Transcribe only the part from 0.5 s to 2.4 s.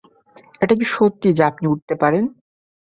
এটা কি সত্য যে আপনি উড়তে পারতেন?